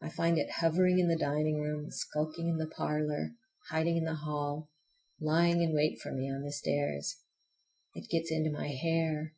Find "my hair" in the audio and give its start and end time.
8.52-9.34